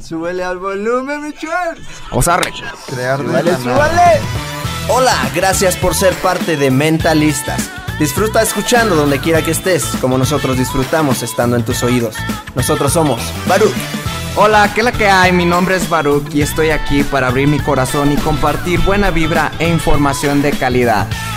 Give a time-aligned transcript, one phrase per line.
[0.00, 1.80] Súbele al volumen, Michelle.
[2.10, 2.38] Vamos a.
[2.86, 4.20] Crear súbale.
[4.88, 7.70] Hola, gracias por ser parte de Mentalistas.
[7.98, 12.14] Disfruta escuchando donde quiera que estés, como nosotros disfrutamos estando en tus oídos.
[12.54, 13.74] Nosotros somos Baruch.
[14.36, 15.32] Hola, ¿qué es la que hay?
[15.32, 19.50] Mi nombre es Baruch y estoy aquí para abrir mi corazón y compartir buena vibra
[19.58, 21.08] e información de calidad.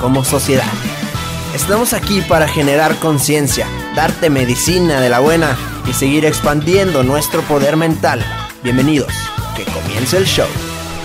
[0.00, 0.64] como sociedad.
[1.54, 5.56] Estamos aquí para generar conciencia, darte medicina de la buena
[5.88, 8.24] y seguir expandiendo nuestro poder mental.
[8.62, 9.12] Bienvenidos,
[9.56, 10.46] que comience el show.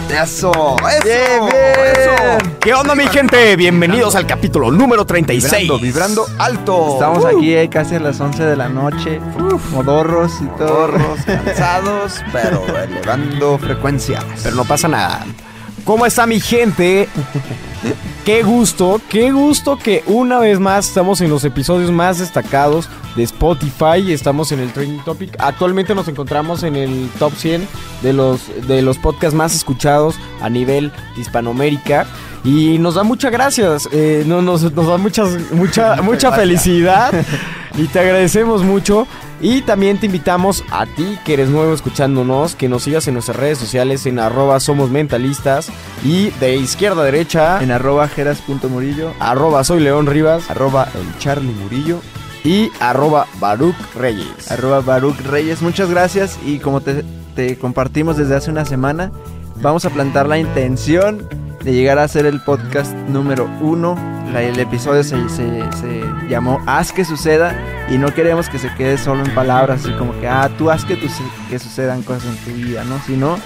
[0.09, 1.95] Eso, eso, Bien, bien.
[1.97, 2.51] eso.
[2.59, 3.55] ¿Qué onda, mi gente?
[3.55, 5.63] Bienvenidos al capítulo número 36.
[5.63, 6.93] Vibrando, vibrando alto.
[6.93, 9.19] Estamos aquí eh, casi a las 11 de la noche,
[9.71, 10.67] modorros y todo.
[10.67, 14.23] Torros, cansados, pero elevando frecuencias.
[14.43, 15.25] Pero no pasa nada.
[15.85, 17.07] ¿Cómo está mi gente?
[18.25, 23.21] Qué gusto, qué gusto que una vez más estamos en los episodios más destacados de
[23.21, 24.11] Spotify.
[24.11, 25.35] Estamos en el Trending Topic.
[25.37, 27.67] Actualmente nos encontramos en el top 100
[28.01, 32.07] de los, de los podcasts más escuchados a nivel Hispanoamérica.
[32.43, 37.11] Y nos da muchas gracias, eh, no, nos, nos da muchas, mucha, mucha felicidad
[37.77, 39.07] y te agradecemos mucho.
[39.41, 43.37] Y también te invitamos a ti que eres nuevo escuchándonos, que nos sigas en nuestras
[43.37, 45.69] redes sociales en arroba somos mentalistas
[46.03, 51.51] y de izquierda a derecha En arroba jeras.murillo, arroba soy León Rivas arroba el Charlie
[51.51, 51.99] Murillo,
[52.45, 54.51] y arroba Baruch Reyes.
[54.51, 55.61] arroba Baruch Reyes.
[55.61, 57.03] Muchas gracias y como te,
[57.35, 59.11] te compartimos desde hace una semana,
[59.61, 61.27] vamos a plantar la intención
[61.63, 64.14] de llegar a ser el podcast número uno.
[64.41, 67.55] El episodio se, se- se llamó Haz que suceda
[67.89, 70.83] y no queremos que se quede solo en palabras, así como que, ah, tú haz
[70.85, 71.07] que, tu-
[71.49, 72.99] que sucedan cosas en tu vida, ¿no?
[73.05, 73.37] Sino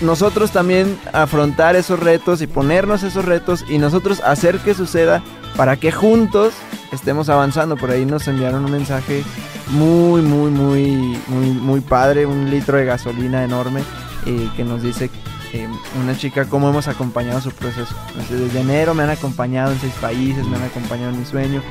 [0.00, 5.22] nosotros también afrontar esos retos y ponernos esos retos y nosotros hacer que suceda
[5.56, 6.52] para que juntos
[6.92, 7.76] estemos avanzando.
[7.76, 9.24] Por ahí nos enviaron un mensaje
[9.70, 13.82] muy, muy, muy, muy, muy padre, un litro de gasolina enorme
[14.26, 15.10] eh, que nos dice
[15.52, 15.68] eh,
[16.00, 17.94] una chica cómo hemos acompañado su proceso.
[18.08, 21.62] Entonces, desde enero me han acompañado en seis países, me han acompañado en mi sueño.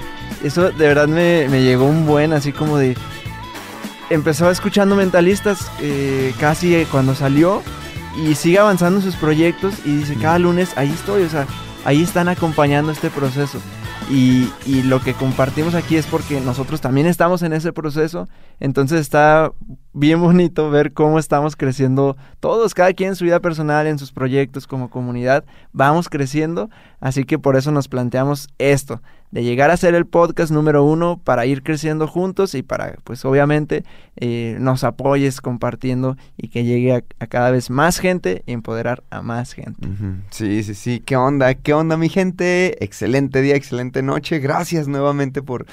[0.44, 2.96] Eso de verdad me, me llegó un buen, así como de...
[4.10, 7.64] Empezó escuchando Mentalistas eh, casi cuando salió
[8.16, 11.48] y sigue avanzando sus proyectos y dice, cada lunes ahí estoy, o sea,
[11.86, 13.60] ahí están acompañando este proceso.
[14.12, 19.02] Y, y lo que compartimos aquí es porque nosotros también estamos en ese proceso, entonces
[19.02, 19.52] está
[19.94, 24.12] bien bonito ver cómo estamos creciendo todos, cada quien en su vida personal, en sus
[24.12, 29.02] proyectos como comunidad, vamos creciendo, así que por eso nos planteamos esto,
[29.36, 33.26] de llegar a ser el podcast número uno para ir creciendo juntos y para, pues
[33.26, 33.84] obviamente,
[34.16, 39.22] eh, nos apoyes compartiendo y que llegue a, cada vez más gente y empoderar a
[39.22, 39.90] más gente.
[40.30, 41.02] Sí, sí, sí.
[41.06, 41.54] ¿Qué onda?
[41.54, 42.82] ¿Qué onda, mi gente?
[42.82, 44.40] Excelente día, excelente noche.
[44.40, 45.66] Gracias nuevamente por,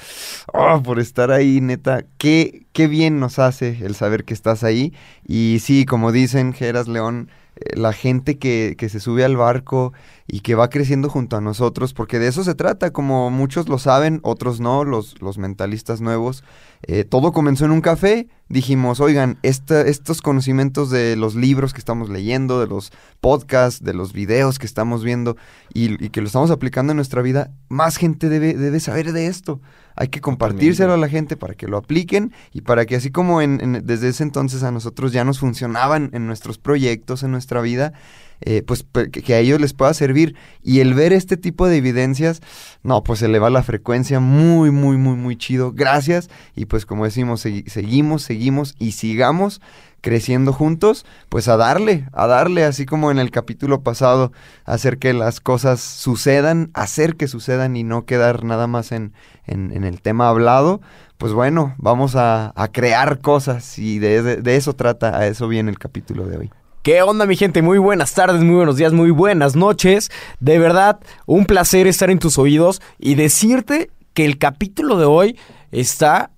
[0.51, 2.03] oh, por estar ahí, neta.
[2.17, 4.93] Qué, qué bien nos hace el saber que estás ahí.
[5.25, 9.93] Y sí, como dicen Geras León, eh, la gente que, que se sube al barco
[10.27, 13.77] y que va creciendo junto a nosotros, porque de eso se trata, como muchos lo
[13.77, 16.43] saben, otros no, los, los mentalistas nuevos.
[16.87, 18.27] Eh, todo comenzó en un café.
[18.49, 24.13] Dijimos, oigan, estos conocimientos de los libros que estamos leyendo, de los podcasts, de los
[24.13, 25.37] videos que estamos viendo
[25.73, 29.27] y, y que lo estamos aplicando en nuestra vida, más gente debe, debe saber de
[29.27, 29.61] esto.
[29.95, 33.41] Hay que compartírselo a la gente para que lo apliquen y para que así como
[33.41, 37.61] en- en- desde ese entonces a nosotros ya nos funcionaban en nuestros proyectos, en nuestra
[37.61, 37.93] vida,
[38.41, 40.35] eh, pues que, a ellos les pueda servir.
[40.63, 42.41] Y el ver este tipo de evidencias,
[42.81, 45.71] no, pues eleva la frecuencia muy, muy, muy, muy chido.
[45.71, 46.29] Gracias.
[46.55, 49.61] Y pues como decimos, segui- seguimos, seguimos y sigamos
[50.03, 54.33] creciendo juntos, pues a darle, a darle, así como en el capítulo pasado,
[54.65, 59.13] hacer que las cosas sucedan, hacer que sucedan y no quedar nada más en,
[59.47, 60.81] en, el tema hablado.
[61.17, 65.47] Pues bueno, vamos a, a crear cosas y de, de- de eso trata, a eso
[65.47, 66.51] viene el capítulo de hoy.
[66.81, 67.61] ¿Qué onda mi gente?
[67.61, 70.11] Muy buenas tardes, muy buenos días, muy buenas noches.
[70.41, 75.39] De verdad, un placer estar en tus oídos y decirte que el capítulo de hoy
[75.71, 76.31] está,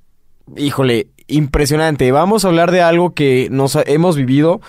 [0.55, 2.11] híjole, impresionante.
[2.11, 4.61] Vamos a hablar de algo que nos hemos vivido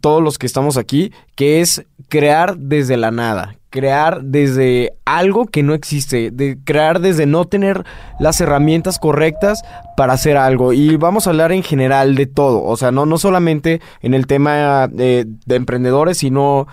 [0.00, 3.56] todos los que estamos aquí, que es crear desde la nada.
[3.70, 7.84] Crear desde algo que no existe, de crear desde no tener
[8.20, 9.62] las herramientas correctas
[9.96, 10.74] para hacer algo.
[10.74, 14.26] Y vamos a hablar en general de todo, o sea, no, no solamente en el
[14.26, 16.66] tema eh, de emprendedores, sino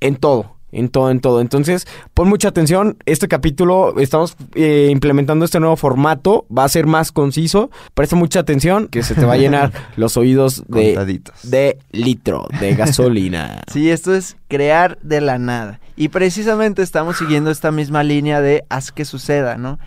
[0.00, 0.56] en todo.
[0.72, 1.40] En todo, en todo.
[1.42, 2.96] Entonces, pon mucha atención.
[3.04, 6.46] Este capítulo, estamos eh, implementando este nuevo formato.
[6.46, 7.70] Va a ser más conciso.
[7.94, 11.50] Presta mucha atención, que se te va a llenar los oídos de, Contaditos.
[11.50, 13.60] de litro de gasolina.
[13.72, 15.80] Sí, esto es crear de la nada.
[15.96, 19.78] Y precisamente estamos siguiendo esta misma línea de haz que suceda, ¿no?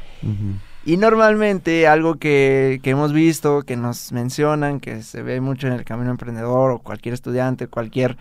[0.86, 5.74] Y normalmente algo que, que hemos visto, que nos mencionan, que se ve mucho en
[5.74, 8.18] el camino emprendedor o cualquier estudiante, cualquier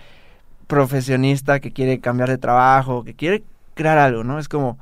[0.67, 3.43] profesionista que quiere cambiar de trabajo, que quiere
[3.75, 4.39] crear algo, ¿no?
[4.39, 4.79] Es como,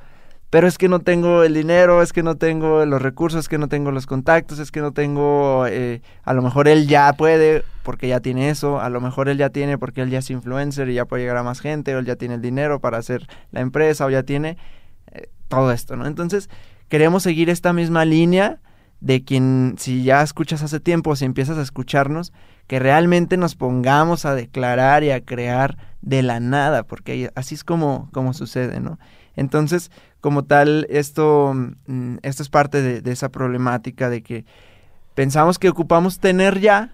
[0.51, 3.57] pero es que no tengo el dinero, es que no tengo los recursos, es que
[3.57, 7.65] no tengo los contactos, es que no tengo, eh, a lo mejor él ya puede
[7.83, 10.91] porque ya tiene eso, a lo mejor él ya tiene porque él ya es influencer
[10.91, 13.27] y ya puede llegar a más gente, o él ya tiene el dinero para hacer
[13.51, 14.59] la empresa, o ya tiene
[15.11, 16.07] eh, todo esto, ¿no?
[16.07, 16.51] Entonces,
[16.89, 18.61] queremos seguir esta misma línea
[19.01, 22.33] de quien, si ya escuchas hace tiempo, si empiezas a escucharnos,
[22.67, 27.65] que realmente nos pongamos a declarar y a crear de la nada, porque así es
[27.65, 28.99] como, como sucede, ¿no?
[29.37, 34.45] Entonces, como tal, esto, mm, esto es parte de, de esa problemática de que
[35.15, 36.93] pensamos que ocupamos tener ya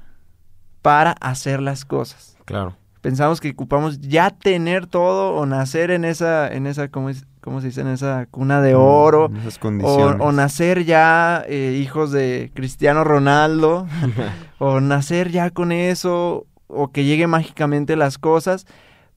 [0.82, 2.36] para hacer las cosas.
[2.44, 2.76] Claro.
[3.00, 7.60] Pensamos que ocupamos ya tener todo o nacer en esa, en esa, ¿cómo, es, cómo
[7.60, 7.80] se dice?
[7.82, 9.26] En esa cuna de oro.
[9.26, 10.16] En esas O, condiciones.
[10.20, 13.86] o nacer ya eh, hijos de Cristiano Ronaldo,
[14.58, 18.66] o nacer ya con eso, o que llegue mágicamente las cosas,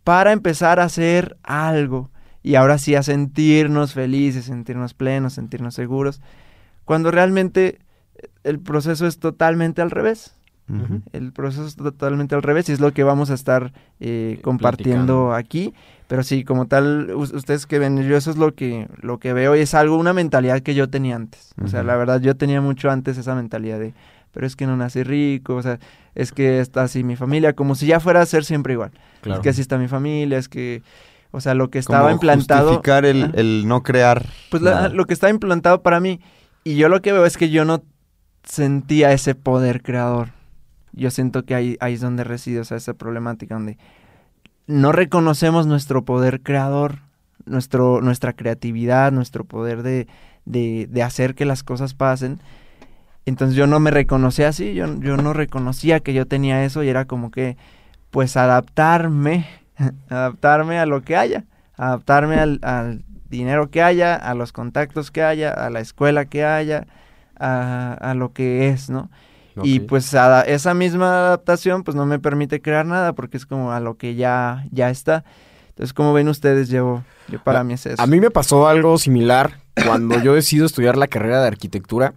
[0.03, 2.09] para empezar a hacer algo.
[2.43, 6.21] Y ahora sí a sentirnos felices, sentirnos plenos, sentirnos seguros.
[6.85, 7.79] Cuando realmente
[8.43, 10.35] el proceso es totalmente al revés.
[11.11, 15.27] El proceso es totalmente al revés y es lo que vamos a estar eh, compartiendo
[15.27, 15.33] platicando.
[15.33, 15.73] aquí.
[16.11, 19.31] Pero sí, como tal, us- ustedes que ven, yo eso es lo que, lo que
[19.31, 21.53] veo y es algo, una mentalidad que yo tenía antes.
[21.63, 23.93] O sea, la verdad, yo tenía mucho antes esa mentalidad de,
[24.33, 25.79] pero es que no nací rico, o sea,
[26.13, 28.91] es que está así mi familia, como si ya fuera a ser siempre igual.
[29.21, 29.39] Claro.
[29.39, 30.83] Es que así está mi familia, es que,
[31.31, 32.67] o sea, lo que Como estaba implantado...
[32.67, 34.25] Justificar el, no crear.
[34.49, 36.19] Pues la- lo que está implantado para mí,
[36.65, 37.83] y yo lo que veo es que yo no
[38.43, 40.29] sentía ese poder creador.
[40.91, 43.77] Yo siento que ahí, ahí es donde reside o sea, esa problemática, donde
[44.71, 46.99] no reconocemos nuestro poder creador,
[47.45, 50.07] nuestro, nuestra creatividad, nuestro poder de,
[50.45, 52.39] de, de hacer que las cosas pasen.
[53.25, 56.89] Entonces yo no me reconocía así, yo, yo no reconocía que yo tenía eso y
[56.89, 57.57] era como que,
[58.09, 59.45] pues adaptarme,
[60.09, 61.45] adaptarme a lo que haya,
[61.77, 66.43] adaptarme al, al dinero que haya, a los contactos que haya, a la escuela que
[66.43, 66.87] haya,
[67.37, 69.09] a, a lo que es, ¿no?
[69.63, 73.79] Y pues esa misma adaptación pues no me permite crear nada porque es como a
[73.79, 75.23] lo que ya, ya está.
[75.69, 78.01] Entonces, como ven ustedes, yo, yo para A- mí es eso.
[78.01, 82.13] A mí me pasó algo similar cuando yo decido estudiar la carrera de arquitectura.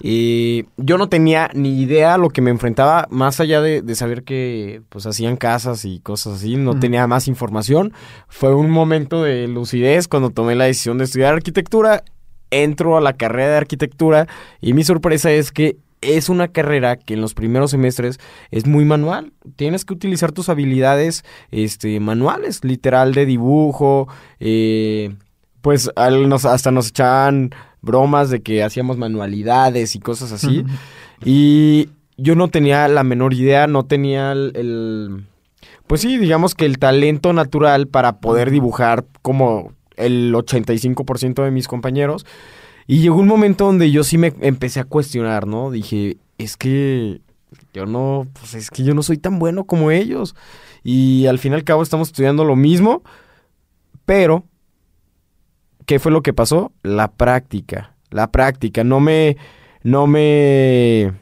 [0.00, 3.94] Y yo no tenía ni idea a lo que me enfrentaba, más allá de, de
[3.96, 7.92] saber que pues hacían casas y cosas así, no tenía más información.
[8.28, 12.04] Fue un momento de lucidez cuando tomé la decisión de estudiar arquitectura.
[12.50, 14.26] Entro a la carrera de arquitectura
[14.60, 18.18] y mi sorpresa es que es una carrera que en los primeros semestres
[18.50, 19.32] es muy manual.
[19.56, 24.08] Tienes que utilizar tus habilidades este, manuales, literal de dibujo.
[24.40, 25.14] eh,
[25.60, 27.50] pues al- nos- hasta nos echaban
[27.82, 30.64] bromas de que hacíamos manualidades y cosas así.
[31.24, 35.24] Y yo no tenía la menor idea, no tenía el, el-
[35.88, 41.66] Pues sí, digamos que el talento natural para poder dibujar como el 85% de mis
[41.66, 42.24] compañeros.
[42.88, 45.70] Y llegó un momento donde yo sí me empecé a cuestionar, ¿no?
[45.70, 47.20] Dije, es que
[47.74, 50.34] yo no, pues es que yo no soy tan bueno como ellos.
[50.82, 53.02] Y al fin y al cabo estamos estudiando lo mismo,
[54.06, 54.44] pero
[55.84, 56.72] ¿qué fue lo que pasó?
[56.82, 58.84] La práctica, la práctica.
[58.84, 59.36] No me,
[59.82, 61.12] no me,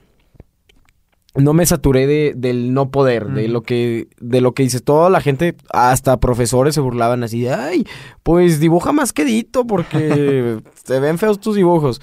[1.37, 5.11] no me saturé de, del no poder, de lo que, de lo que dice toda
[5.11, 7.87] la gente, hasta profesores se burlaban así de, ay,
[8.23, 12.01] pues dibuja más quedito porque se ven feos tus dibujos.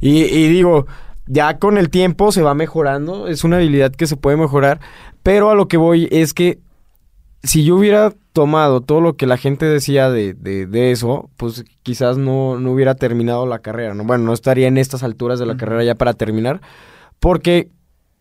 [0.00, 0.86] Y, y digo,
[1.26, 4.80] ya con el tiempo se va mejorando, es una habilidad que se puede mejorar,
[5.22, 6.60] pero a lo que voy es que
[7.42, 11.64] si yo hubiera tomado todo lo que la gente decía de, de, de eso, pues
[11.82, 14.04] quizás no, no, hubiera terminado la carrera, ¿no?
[14.04, 16.60] Bueno, no estaría en estas alturas de la carrera ya para terminar,
[17.20, 17.70] porque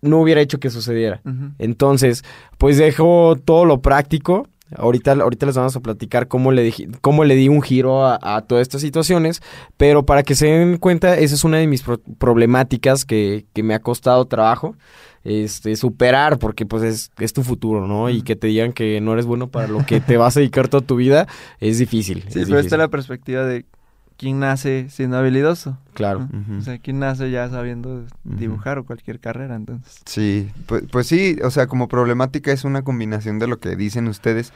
[0.04, 1.22] no hubiera hecho que sucediera.
[1.26, 1.52] Uh -huh.
[1.60, 2.24] Entonces,
[2.58, 4.48] pues dejo todo lo práctico.
[4.76, 8.18] Ahorita, ahorita les vamos a platicar cómo le, di, cómo le di un giro a,
[8.22, 9.42] a, todas estas situaciones,
[9.78, 13.62] pero para que se den cuenta, esa es una de mis pro problemáticas que, que
[13.62, 14.76] me ha costado trabajo
[15.24, 18.10] este, superar, porque pues es, es, tu futuro, ¿no?
[18.10, 20.68] Y que te digan que no eres bueno para lo que te vas a dedicar
[20.68, 21.28] toda tu vida,
[21.60, 22.22] es difícil.
[22.24, 22.66] Sí, es pero difícil.
[22.66, 23.66] esta es la perspectiva de
[24.24, 25.78] quién nace siendo habilidoso.
[25.94, 26.20] Claro.
[26.32, 26.60] Uh -huh.
[26.60, 28.84] O sea, quién nace ya sabiendo dibujar uh -huh.
[28.86, 30.02] o cualquier carrera, entonces.
[30.06, 34.08] Sí, pues, pues sí, o sea, como problemática es una combinación de lo que dicen
[34.08, 34.54] ustedes.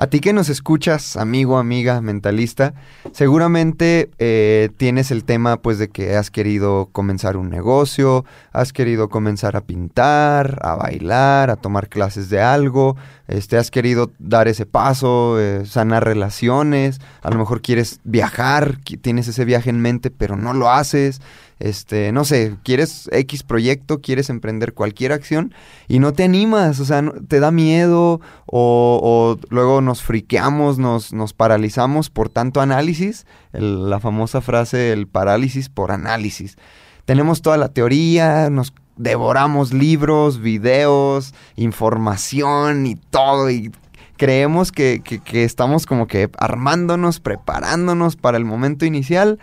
[0.00, 2.72] A ti que nos escuchas, amigo, amiga, mentalista,
[3.12, 9.10] seguramente eh, tienes el tema pues de que has querido comenzar un negocio, has querido
[9.10, 12.96] comenzar a pintar, a bailar, a tomar clases de algo,
[13.28, 19.28] este, has querido dar ese paso, eh, sanar relaciones, a lo mejor quieres viajar, tienes
[19.28, 21.20] ese viaje en mente, pero no lo haces,
[21.60, 25.54] este, no sé, quieres X proyecto, quieres emprender cualquier acción
[25.88, 31.12] y no te animas, o sea, te da miedo o, o, luego nos friqueamos, nos,
[31.12, 36.56] nos paralizamos por tanto análisis, la famosa frase, el parálisis por análisis.
[37.04, 43.70] Tenemos toda la teoría, nos devoramos libros, videos, información y todo y
[44.16, 49.38] creemos que, que, que estamos como que armándonos, preparándonos para el momento inicial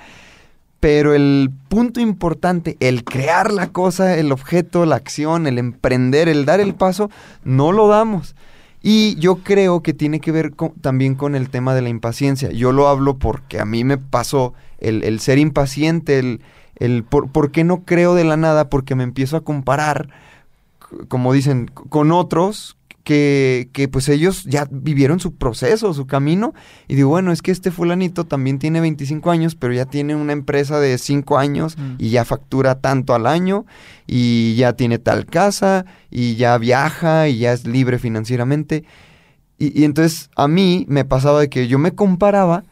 [0.79, 6.45] pero el punto importante, el crear la cosa, el objeto, la acción, el emprender, el
[6.45, 7.09] dar el paso,
[7.43, 8.35] no lo damos.
[8.83, 12.51] Y yo creo que tiene que ver también con el tema de la impaciencia.
[12.51, 16.41] Yo lo hablo porque a mí me pasó el, el ser impaciente, el,
[16.75, 20.09] el por, por, qué no creo de la nada, porque me empiezo a comparar,
[21.07, 26.53] como dicen, con otros que, que, pues ellos ya vivieron su proceso, su camino,
[26.89, 30.33] y digo, bueno, es que este fulanito también tiene 25 años, pero ya tiene una
[30.33, 31.95] empresa de 5 años mm.
[31.99, 33.65] y ya factura tanto al año,
[34.07, 38.83] y ya tiene tal casa, y ya viaja, y ya es libre financieramente.
[39.57, 42.65] Y, y entonces a mí me pasaba de que yo me comparaba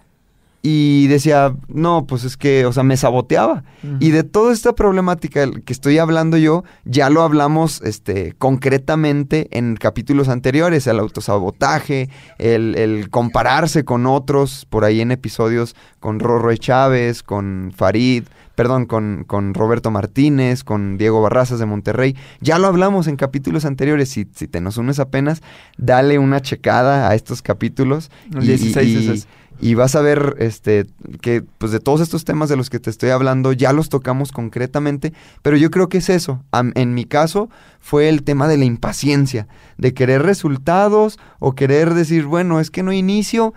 [0.67, 3.63] y decía, no, pues es que, o sea, me saboteaba.
[3.84, 3.98] Uh -huh.
[4.00, 9.75] Y de toda esta problemática que estoy hablando yo, ya lo hablamos este, concretamente en
[9.75, 16.55] capítulos anteriores, el autosabotaje, el, el compararse con otros, por ahí en episodios con Rorro
[16.55, 18.24] Chávez, con Farid,
[18.55, 22.15] perdón, con, con, Roberto Martínez, con Diego Barrazas de Monterrey.
[22.39, 24.10] Ya lo hablamos en capítulos anteriores.
[24.10, 25.43] Si, si te nos unes apenas,
[25.77, 28.10] dale una checada a estos capítulos.
[28.34, 29.27] El 16 y, es ese.
[29.62, 30.86] Y vas a ver este,
[31.22, 34.32] que pues de todos estos temas de los que te estoy hablando ya los tocamos
[34.32, 36.44] concretamente, pero yo creo que es eso.
[36.76, 39.48] En mi caso fue el tema de la impaciencia,
[39.78, 43.54] de querer resultados o querer decir, bueno, es que no inicio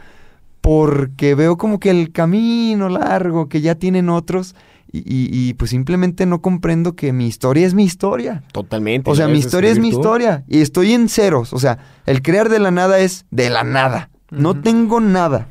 [0.60, 4.54] porque veo como que el camino largo que ya tienen otros
[4.90, 8.42] y, y, y, pues simplemente no comprendo que mi historia es mi historia.
[8.52, 9.10] Totalmente.
[9.10, 9.98] O sea, mi historia es mi tú?
[9.98, 11.52] historia y estoy en ceros.
[11.52, 14.08] O sea, el crear de la nada es de la nada.
[14.30, 14.38] Uh -huh.
[14.40, 15.48] No tengo nada.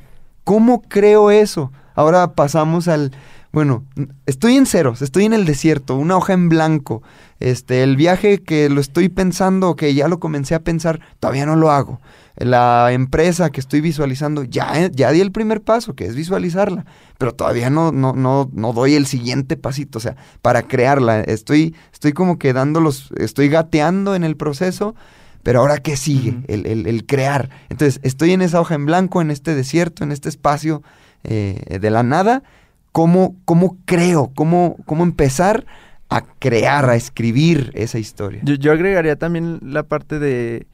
[0.47, 1.73] ¿Cómo creo eso?
[1.93, 3.11] Ahora pasamos al,
[3.51, 3.83] bueno,
[4.25, 7.03] estoy en ceros, estoy en el desierto, una hoja en blanco.
[7.41, 11.57] Este, el viaje que lo estoy pensando, que ya lo comencé a pensar, todavía no
[11.57, 11.99] lo hago.
[12.37, 16.85] La empresa que estoy visualizando, ya, ya di el primer paso, que es visualizarla,
[17.17, 21.19] pero todavía no, no, no, no doy el siguiente pasito, o sea, para crearla.
[21.23, 24.95] Estoy, estoy como que dándolos, estoy gateando en el proceso,
[25.43, 26.31] pero ahora, ¿qué sigue?
[26.31, 26.45] Uh -huh.
[26.47, 27.49] el, el, el, crear.
[27.69, 30.83] Entonces, estoy en esa hoja en blanco, en este desierto, en este espacio
[31.23, 32.43] eh, de la nada.
[32.91, 34.31] ¿Cómo, cómo creo?
[34.35, 35.65] ¿Cómo, ¿Cómo empezar
[36.09, 38.41] a crear, a escribir esa historia?
[38.43, 40.67] Yo, yo agregaría también la parte de...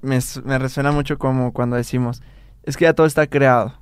[0.00, 2.22] Me, me, resuena mucho como cuando decimos,
[2.62, 3.74] es que ya todo está creado.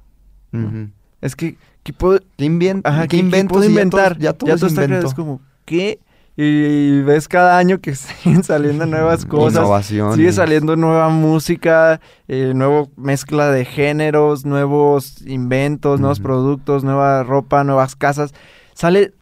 [0.52, 0.90] Uh -huh.
[1.20, 4.16] Es que, ¿qué puedo, ¿Qué, invent Ajá, ¿qué, ¿qué invento puedo inventar?
[4.18, 5.08] Ya todo, ya todo, ya todo está creado.
[5.08, 5.98] Es como, ¿qué?
[6.38, 9.60] Y ves cada año que siguen saliendo nuevas cosas.
[9.60, 10.16] Innovaciones.
[10.16, 16.00] Sigue saliendo nueva música, eh, nueva mezcla de géneros, nuevos inventos, uh -huh.
[16.00, 18.34] nuevos productos, nueva ropa, nuevas casas.
[18.74, 19.14] Sale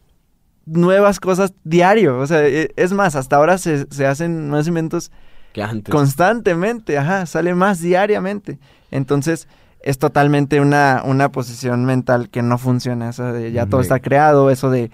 [0.65, 2.19] nuevas cosas diario.
[2.19, 5.11] O sea, e, es más, hasta ahora se, se hacen nuevos inventos
[5.53, 5.91] que antes.
[5.93, 6.97] constantemente.
[6.97, 8.59] Ajá, sale más diariamente.
[8.91, 9.47] Entonces
[9.85, 13.09] es totalmente una, una posición mental que no funciona.
[13.09, 14.91] Eso de ya todo está creado, eso de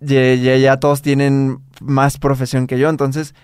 [0.00, 2.88] ya, ya, ya, todos tienen más profesión que yo.
[2.88, 3.34] Entonces,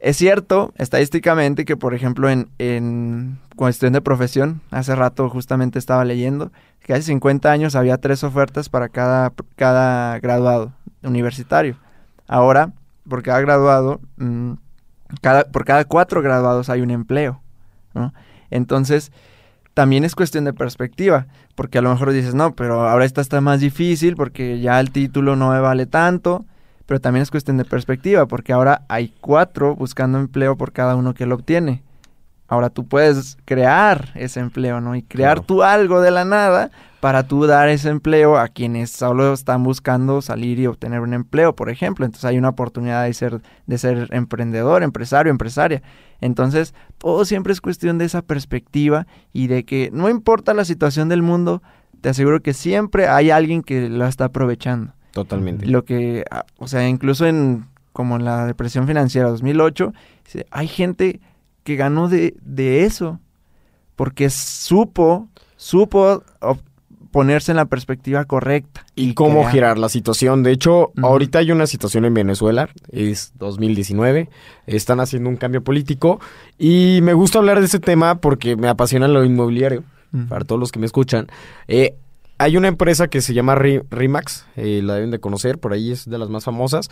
[0.00, 6.04] es cierto, estadísticamente, que por ejemplo en, en cuestión de profesión, hace rato justamente estaba
[6.04, 11.76] leyendo, que hace 50 años había tres ofertas para cada, cada graduado universitario.
[12.28, 12.72] Ahora,
[13.08, 14.52] por cada graduado, mm,
[15.20, 17.40] cada, por cada cuatro graduados hay un empleo,
[17.94, 18.12] ¿no?
[18.50, 19.12] Entonces,
[19.78, 23.40] también es cuestión de perspectiva, porque a lo mejor dices, no, pero ahora esta está
[23.40, 26.44] más difícil porque ya el título no me vale tanto,
[26.84, 31.14] pero también es cuestión de perspectiva, porque ahora hay cuatro buscando empleo por cada uno
[31.14, 31.84] que lo obtiene.
[32.48, 34.96] Ahora tú puedes crear ese empleo, ¿no?
[34.96, 35.42] Y crear Claro.
[35.46, 40.22] tú algo de la nada para tú dar ese empleo a quienes solo están buscando
[40.22, 42.06] salir y obtener un empleo, por ejemplo.
[42.06, 45.82] Entonces hay una oportunidad de ser, de ser emprendedor, empresario, empresaria.
[46.20, 51.08] Entonces, todo siempre es cuestión de esa perspectiva y de que no importa la situación
[51.08, 51.62] del mundo,
[52.00, 54.94] te aseguro que siempre hay alguien que la está aprovechando.
[55.12, 55.66] Totalmente.
[55.66, 59.92] Lo que, ah, o sea, incluso en como en la depresión financiera 2008,
[60.24, 61.20] dice, hay gente
[61.68, 63.20] que ganó de, de eso
[63.94, 66.24] porque supo, supo
[67.10, 68.86] ponerse en la perspectiva correcta.
[68.94, 69.52] y cómo crear.
[69.52, 70.42] girar la situación.
[70.42, 74.30] De hecho, ahorita hay una situación en Venezuela, es 2019,
[74.66, 76.20] están haciendo un cambio político
[76.58, 79.84] y me gusta hablar de ese tema porque me apasiona lo inmobiliario,
[80.30, 81.26] para todos los que me escuchan.
[81.66, 81.96] Eh,
[82.38, 86.08] hay una empresa que se llama Rimax, eh, la deben de conocer, por ahí es
[86.08, 86.88] de las más famosas,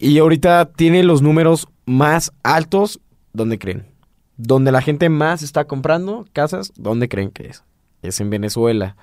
[0.00, 2.98] y ahorita tiene los números más altos,
[3.32, 3.95] ¿dónde creen?
[4.36, 7.64] Donde la gente más está comprando casas, ¿dónde creen que es?
[8.02, 8.96] Es en Venezuela.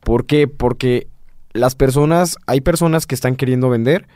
[0.00, 0.46] ¿Por qué?
[0.46, 1.08] Porque
[1.52, 4.06] las personas, hay personas que están queriendo vender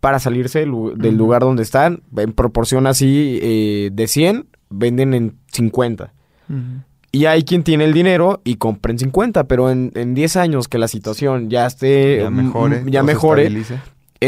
[0.00, 6.12] para salirse del, lugar donde están, en proporción así eh, de 100, venden en 50.
[6.48, 6.58] Ujú.
[7.10, 10.66] Y hay quien tiene el dinero y compra en 50, pero en, en 10 años
[10.66, 12.82] que la situación ya esté, ya mejore.
[12.86, 13.64] ya mejore.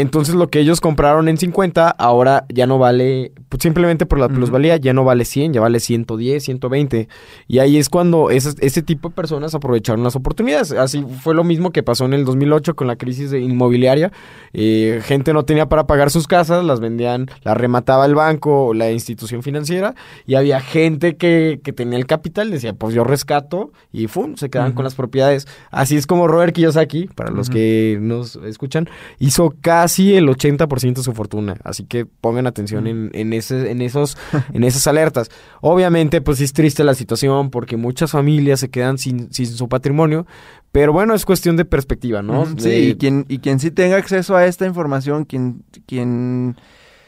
[0.01, 4.29] Entonces lo que ellos compraron en 50 ahora ya no vale, pues, simplemente por la
[4.29, 7.07] plusvalía ya no vale 100, ya vale 110, 120.
[7.47, 10.71] Y ahí es cuando ese, ese tipo de personas aprovecharon las oportunidades.
[10.71, 14.11] Así fue lo mismo que pasó en el 2008 con la crisis de inmobiliaria.
[14.53, 18.73] Eh, gente no tenía para pagar sus casas, las vendían, las remataba el banco o
[18.73, 19.95] la institución financiera.
[20.25, 24.35] Y había gente que, que tenía el capital, decía, pues yo rescato y ¡fum!
[24.35, 24.77] se quedaban Ujú.
[24.77, 25.47] con las propiedades.
[25.71, 28.89] Así es como Robert Kiyosaki, para los que nos escuchan,
[29.19, 29.53] hizo
[29.87, 31.55] casi el 80% de su fortuna.
[31.63, 34.17] Así que pongan atención en, en, ese, en, esos,
[34.53, 35.29] en esas alertas.
[35.61, 39.69] Obviamente, pues sí es triste la situación porque muchas familias se quedan sin, sin su
[39.69, 40.25] patrimonio.
[40.71, 42.45] Pero bueno, es cuestión de perspectiva, ¿no?
[42.45, 46.55] Sí, De- y quien, y quien sí tenga acceso a esta información, quien, quien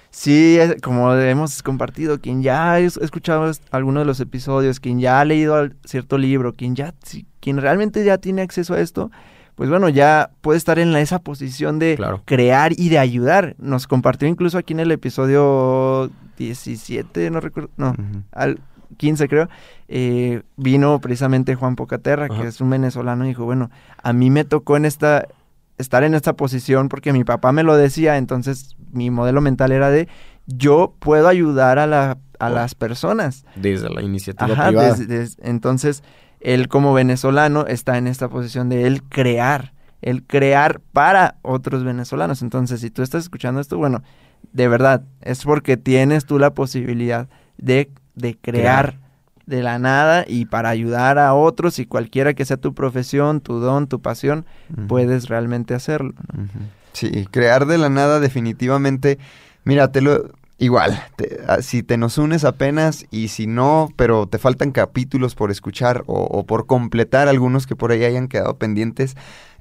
[0.09, 4.99] sí, como hemos compartido, quien ya ha es- escuchado es- alguno de los episodios, quien
[4.99, 6.93] ya ha leído cierto libro, quien ya,
[7.41, 9.11] quien realmente ya tiene acceso a esto,
[9.59, 12.21] pues bueno, ya puede estar en esa posición de Claro.
[12.23, 13.55] crear y de ayudar.
[13.59, 17.93] Nos compartió incluso aquí en el episodio 17, no recuerdo, no,
[18.31, 18.61] al
[18.95, 19.49] 15 creo,
[19.89, 23.69] eh, vino precisamente Juan Pocaterra, que es un venezolano, y dijo, bueno,
[24.01, 25.27] a mí me tocó en esta,
[25.77, 29.89] estar en esta posición porque mi papá me lo decía, entonces mi modelo mental era
[29.89, 30.07] de,
[30.47, 32.49] yo puedo ayudar a, la, a Oh.
[32.49, 33.43] las personas.
[33.57, 34.93] Desde la iniciativa Ajá, privada.
[34.95, 36.01] des- des- entonces
[36.39, 42.41] él como venezolano está en esta posición de él crear, el crear para otros venezolanos.
[42.41, 44.03] Entonces, si tú estás escuchando esto, bueno,
[44.53, 48.97] de verdad, es porque tienes tú la posibilidad de, de crear
[49.45, 53.59] de la nada y para ayudar a otros y cualquiera que sea tu profesión, tu
[53.59, 54.45] don, tu pasión,
[54.87, 56.13] puedes realmente hacerlo.
[56.93, 59.17] Sí, crear de la nada definitivamente,
[59.63, 64.27] mira, te lo igual, te- ah, si te nos unes apenas y si no, pero
[64.27, 69.15] te faltan capítulos por escuchar o, por completar algunos que por ahí hayan quedado pendientes,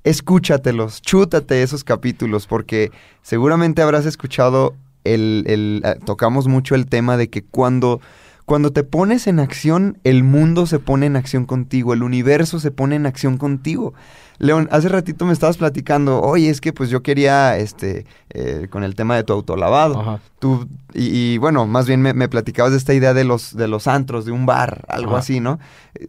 [0.04, 2.90] escúchatelos, chútate esos capítulos porque
[3.22, 8.00] seguramente habrás escuchado el, el ah, tocamos mucho el tema de que cuando
[8.44, 12.70] cuando te pones en acción, el mundo se pone en acción contigo, el universo se
[12.70, 13.92] pone en acción contigo.
[14.38, 18.84] León, hace ratito me estabas platicando, oye, es que pues yo quería, este, eh, con
[18.84, 20.00] el tema de tu autolavado.
[20.00, 20.20] Ajá.
[20.38, 23.66] Tú, y, y, bueno, más bien me, me platicabas de esta idea de los, de
[23.66, 25.18] los antros, de un bar, algo Ajá.
[25.18, 25.58] así, ¿no?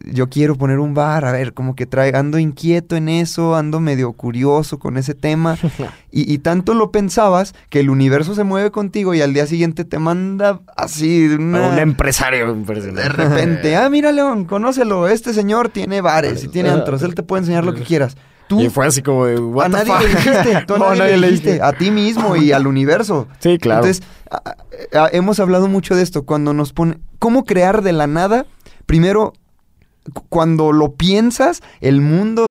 [0.04, 3.80] Yo quiero poner un bar, a ver, como que trae, ando inquieto en eso, ando
[3.80, 5.58] medio curioso con ese tema.
[6.12, 9.84] y, y tanto lo pensabas que el universo se mueve contigo y al día siguiente
[9.84, 11.70] te manda así una...
[11.70, 13.02] Un empresario impresionante.
[13.02, 15.08] De repente, ah, mira, León, conócelo.
[15.08, 17.02] Este señor tiene bares y tiene antros.
[17.02, 18.16] Él te puede enseñar lo que quieras.
[18.50, 20.02] Tú, Y fue así como de, a what the nadie fuck?
[20.02, 20.64] le dijiste.
[20.66, 21.52] Tú a No, nadie, le dijiste.
[21.52, 21.62] dije.
[21.62, 23.28] A ti mismo y al universo.
[23.38, 23.84] Sí, claro.
[23.86, 24.42] Entonces, a-
[24.98, 26.24] a- a- hemos hablado mucho de esto.
[26.26, 26.98] Cuando nos pone.
[27.20, 28.46] ¿Cómo crear de la nada?
[28.86, 29.34] Primero,
[30.12, 32.46] cu- cuando lo piensas, el mundo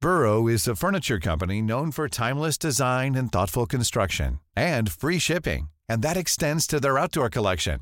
[0.00, 5.68] Burrow is a furniture company known for timeless design and thoughtful construction and free shipping,
[5.88, 7.80] and that extends to their outdoor collection.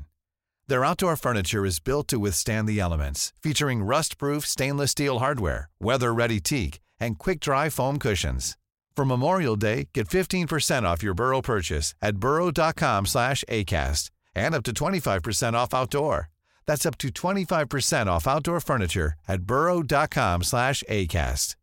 [0.69, 6.41] Their outdoor furniture is built to withstand the elements, featuring rust-proof stainless steel hardware, weather-ready
[6.41, 8.57] teak, and quick-dry foam cushions.
[8.95, 14.63] For Memorial Day, get 15% off your Burrow purchase at burrow.com slash ACAST and up
[14.63, 16.29] to 25% off outdoor.
[16.65, 21.55] That's up to 25% off outdoor furniture at burrow.com slash ACAST.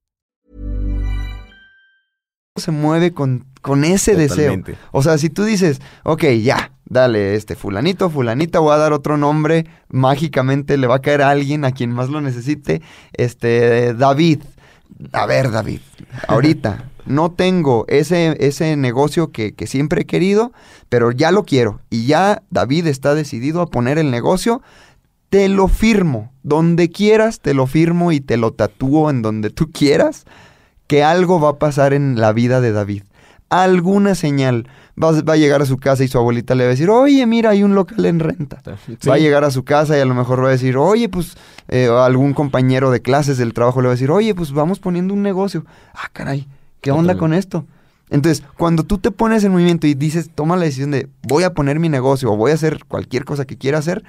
[2.57, 4.63] se mueve con, con ese deseo.
[4.93, 9.17] O sea, si tú dices, ok, ya, dale, este fulanito, fulanita, voy a dar otro
[9.17, 14.41] nombre, mágicamente le va a caer a alguien a quien más lo necesite, este, David.
[15.13, 15.81] A ver, David,
[16.29, 20.53] ahorita no tengo ese, ese negocio que, que siempre he querido,
[20.89, 21.81] pero ya lo quiero.
[21.91, 24.63] Y ya David está decidido a poner el negocio,
[25.29, 26.33] te lo firmo.
[26.43, 30.25] Donde quieras, te lo firmo y te lo tatúo en donde tú quieras
[30.87, 33.05] que algo va a pasar en la vida de David.
[33.49, 34.69] Alguna señal.
[35.03, 37.27] Va, va a llegar a su casa y su abuelita le va a decir, oye,
[37.27, 38.63] mira, hay un local en renta.
[38.87, 39.09] Sí.
[39.09, 41.37] Va a llegar a su casa y a lo mejor va a decir, oye, pues,
[41.69, 45.13] eh, algún compañero de clases del trabajo le va a decir, oye, pues vamos poniendo
[45.13, 45.65] un negocio.
[45.95, 46.47] Ah, caray,
[46.81, 47.21] ¿qué onda Totalmente.
[47.21, 47.67] con esto?
[48.11, 51.55] Entonces, cuando tú te pones en movimiento y dices, toma la decisión de voy a
[51.55, 54.05] poner mi negocio o voy a hacer cualquier cosa que quiera hacer,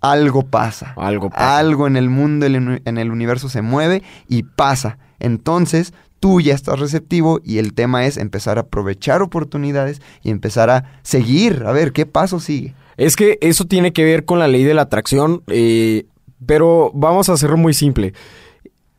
[0.00, 0.94] algo pasa.
[0.96, 1.58] Algo pasa.
[1.58, 4.98] Algo en el mundo, en el universo se mueve y pasa.
[5.18, 5.94] Entonces,
[6.26, 10.98] tú ya estás receptivo y el tema es empezar a aprovechar oportunidades y empezar a
[11.04, 12.74] seguir, a ver qué paso sigue.
[12.96, 16.06] Es que eso tiene que ver con la ley de la atracción, eh,
[16.44, 18.12] pero vamos a hacerlo muy simple.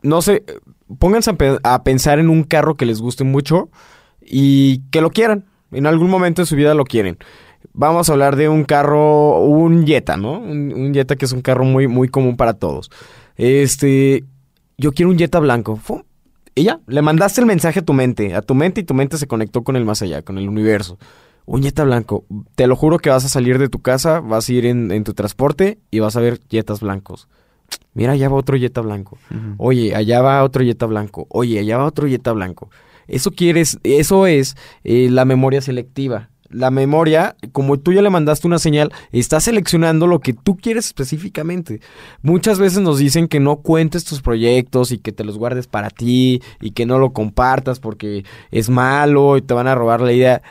[0.01, 0.45] No sé,
[0.99, 3.67] pónganse a, pe- a pensar en un carro que les guste mucho
[4.21, 5.43] y que lo quieran.
[5.73, 7.17] En algún momento de su vida lo quieren.
[7.73, 10.39] Vamos a hablar de un carro, un Jetta, ¿no?
[10.39, 12.89] Un, un Jetta que es un carro muy, muy común para todos.
[13.35, 14.23] Este,
[14.77, 15.77] yo quiero un Jetta blanco.
[16.57, 19.19] Y ya, le mandaste el mensaje a tu mente, a tu mente y tu mente
[19.19, 20.97] se conectó con el más allá, con el universo.
[21.45, 22.25] Un Jetta blanco.
[22.55, 25.03] Te lo juro que vas a salir de tu casa, vas a ir en, en
[25.03, 27.27] tu transporte y vas a ver Jetas blancos.
[27.93, 29.19] Mira, allá va otro Jetta blanco.
[29.57, 31.27] Oye, allá va otro Jetta blanco.
[31.29, 32.71] Oye, allá va otro Jetta blanco.
[33.07, 36.31] Eso quieres, eso es eh, la memoria selectiva.
[36.49, 40.85] La memoria, como tú ya le mandaste una señal, está seleccionando lo que tú quieres
[40.85, 41.81] específicamente.
[42.21, 45.89] Muchas veces nos dicen que no cuentes tus proyectos y que te los guardes para
[45.89, 50.13] ti y que no lo compartas porque es malo y te van a robar la
[50.13, 50.41] idea.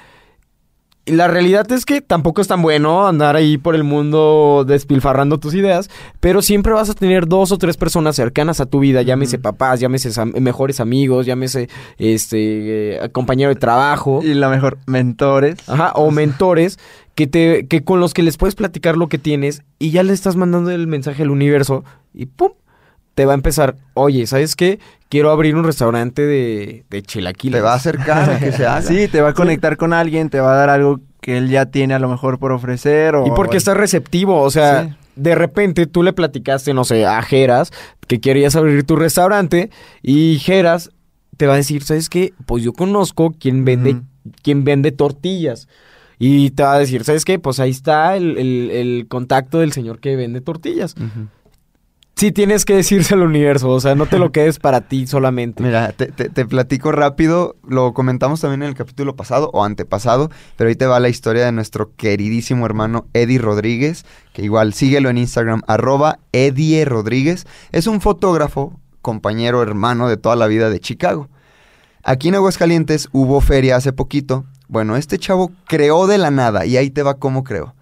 [1.08, 5.38] Y la realidad es que tampoco es tan bueno andar ahí por el mundo despilfarrando
[5.38, 5.88] tus ideas,
[6.18, 9.78] pero siempre vas a tener dos o tres personas cercanas a tu vida, llámese papás,
[9.78, 14.20] llámese am- mejores amigos, llámese este eh, compañero de trabajo.
[14.24, 15.56] Y la mejor, mentores.
[15.68, 16.78] Ajá, o mentores
[17.14, 20.12] que te que con los que les puedes platicar lo que tienes y ya le
[20.12, 22.50] estás mandando el mensaje al universo y pum
[23.14, 24.78] te va a empezar, oye, ¿sabes qué?
[25.08, 27.58] Quiero abrir un restaurante de, de chilaquiles.
[27.58, 28.82] Te va a acercar a que se haga.
[28.82, 31.66] Sí, te va a conectar con alguien, te va a dar algo que él ya
[31.66, 33.14] tiene a lo mejor por ofrecer.
[33.14, 34.94] O, Y porque estás receptivo, o sea, Sí.
[35.16, 37.72] de repente tú le platicaste, no sé, a Geras
[38.08, 39.70] que querías abrir tu restaurante
[40.02, 40.90] y Geras
[41.36, 42.32] te va a decir, ¿sabes qué?
[42.46, 44.02] Pues yo conozco quien vende, Ujú.
[44.42, 45.68] quien vende tortillas.
[46.18, 47.38] Y te va a decir, ¿sabes qué?
[47.38, 50.94] Pues ahí está el, el- el contacto del señor que vende tortillas.
[50.96, 51.28] Ujú.
[52.18, 55.62] Sí tienes que decirse al universo, o sea, no te lo quedes para ti solamente.
[55.62, 60.76] Mira, te, platico rápido, lo comentamos también en el capítulo pasado o antepasado, pero ahí
[60.76, 65.60] te va la historia de nuestro queridísimo hermano Eddie Rodríguez, que igual síguelo en Instagram,
[65.66, 67.46] arroba Eddie Rodríguez.
[67.70, 71.28] Es un fotógrafo, compañero, hermano de toda la vida de Chicago.
[72.02, 74.46] Aquí en Aguascalientes hubo feria hace poquito.
[74.68, 77.75] Bueno, este chavo creó de la nada y ahí te va cómo creó.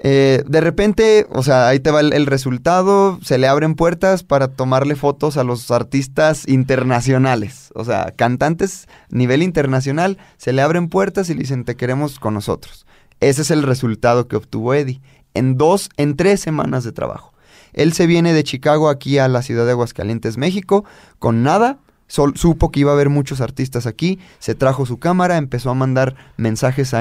[0.00, 4.48] Eh, de repente, o sea, ahí te va el, resultado, se le abren puertas para
[4.48, 11.30] tomarle fotos a los artistas internacionales, o sea, cantantes nivel internacional, se le abren puertas
[11.30, 12.86] y le dicen, te queremos con nosotros.
[13.20, 15.00] Ese es el resultado que obtuvo Eddie
[15.32, 17.32] en dos, en tres semanas de trabajo.
[17.72, 20.84] Él se viene de Chicago aquí a la ciudad de Aguascalientes, México,
[21.18, 21.78] con nada.
[22.06, 25.74] Sol- supo que iba a haber muchos artistas aquí, se trajo su cámara, empezó a
[25.74, 26.92] mandar mensajes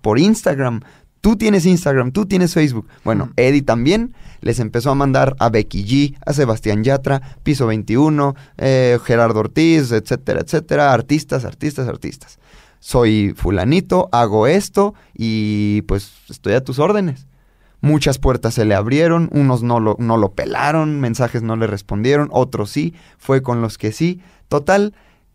[0.00, 0.82] por Instagram.
[1.22, 2.88] Tú tienes Instagram, tú tienes Facebook.
[3.04, 8.34] Bueno, Eddie también les empezó a mandar a Becky G, a Sebastián Yatra, Piso 21,
[8.58, 10.92] eh, Gerardo Ortiz, etcétera, etcétera.
[10.92, 12.40] Artistas, artistas, artistas.
[12.80, 17.28] Soy fulanito, hago esto y pues estoy a tus órdenes.
[17.80, 22.30] Muchas puertas se le abrieron, unos no lo, no lo pelaron, mensajes no le respondieron,
[22.32, 24.20] otros sí, fue con los que sí.
[24.48, 24.92] Total,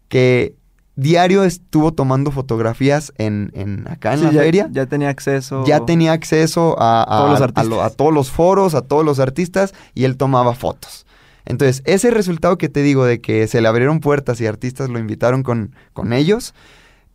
[0.10, 0.54] que
[0.98, 4.68] diario estuvo tomando fotografías en, en acá en Sí, la ya, feria.
[4.72, 5.64] ya tenía acceso.
[5.66, 9.20] Ya tenía acceso a, a- Todos los lo- a todos los foros, a todos los
[9.20, 11.06] artistas, y él tomaba fotos.
[11.46, 15.00] Entonces, ese resultado que te digo de que se le abrieron puertas y artistas lo
[15.00, 16.54] invitaron con, con ellos,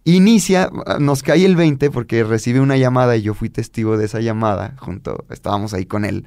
[0.05, 4.21] inicia, nos cae el 20 porque recibe una llamada y yo fui testigo de esa
[4.21, 6.27] llamada, junto, estábamos ahí con él.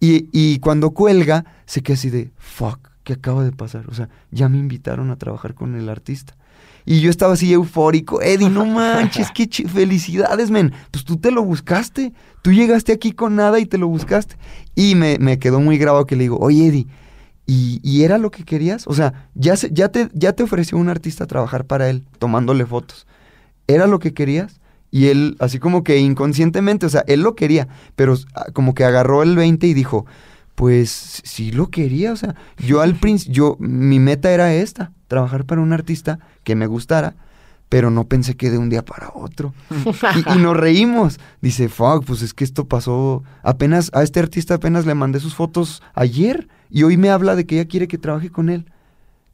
[0.00, 3.86] Y, y cuando cuelga, se queda así de, fuck, ¿qué acaba de pasar?
[3.88, 6.34] O sea, ya me invitaron a trabajar con el artista.
[6.84, 8.20] Y yo estaba así eufórico.
[8.22, 10.72] Eddie, no manches, qué chi- felicidades, men.
[10.90, 12.12] Pues tú te lo buscaste.
[12.42, 14.36] Tú llegaste aquí con nada y te lo buscaste.
[14.74, 16.86] Y me, me quedó muy grabado que le digo, oye, Eddie,
[17.46, 18.86] ¿y, y era lo que querías?
[18.86, 22.66] O sea, ya, se- ya, te, ya te ofreció un artista trabajar para él, tomándole
[22.66, 23.06] fotos.
[23.68, 24.60] ¿Era lo que querías?
[24.90, 28.84] Y él, así como que inconscientemente, o sea, él lo quería, pero ah, como que
[28.84, 30.04] agarró el 20 y dijo,
[30.54, 35.44] pues sí lo quería, o sea, yo al principio, yo, mi meta era esta, trabajar
[35.44, 37.14] para un artista que me gustara,
[37.68, 39.54] pero no pensé que de un día para otro.
[40.14, 41.18] y, y nos reímos.
[41.40, 45.34] Dice, fuck, pues es que esto pasó, apenas, a este artista apenas le mandé sus
[45.34, 48.66] fotos ayer y hoy me habla de que ella quiere que trabaje con él.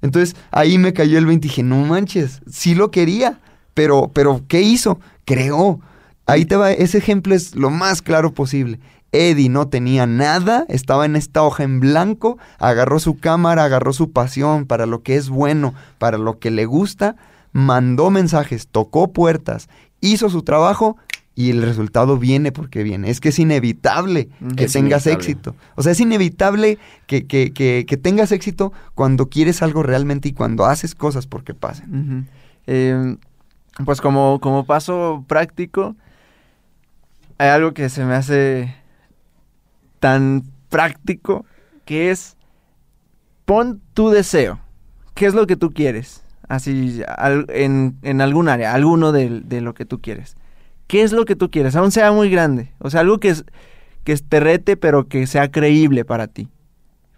[0.03, 3.41] Entonces ahí me cayó el 20 y dije, no manches, sí lo quería,
[3.75, 5.01] pero, pero ¿qué hizo?
[5.25, 5.81] Creó.
[6.27, 8.81] Ahí te va, ese ejemplo es lo más claro posible.
[9.13, 14.11] Eddie no tenía nada, estaba en esta hoja en blanco, agarró su cámara, agarró su
[14.13, 17.17] pasión para lo que es bueno, para lo que le gusta,
[17.53, 19.69] mandó mensajes, tocó puertas,
[20.03, 20.97] hizo su trabajo
[21.35, 23.09] y el resultado viene porque viene.
[23.11, 25.13] Es que es inevitable que Es tengas inevitable.
[25.13, 25.55] éxito.
[25.77, 30.33] O sea, es inevitable que, que- que- que tengas éxito cuando quieres algo realmente y
[30.33, 31.95] cuando haces cosas porque pasen.
[31.95, 32.25] Ujú.
[32.67, 33.17] Eh,
[33.85, 35.95] pues como, como paso práctico,
[37.39, 38.75] hay algo que se me hace
[39.99, 41.45] tan práctico
[41.85, 42.37] que es
[43.45, 44.61] pon tu deseo.
[45.15, 46.23] ¿Qué es lo que tú quieres?
[46.49, 50.37] Así, al- en, en algún área, alguno de, de lo que tú quieres.
[50.87, 51.77] ¿Qué es lo que tú quieres?
[51.77, 52.73] Aún sea muy grande.
[52.79, 53.45] O sea, algo que, es,
[54.05, 56.49] que te rete, pero que sea creíble para ti.